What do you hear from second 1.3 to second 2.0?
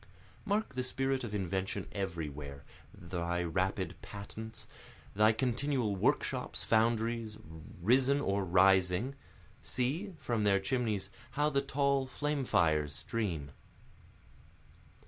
invention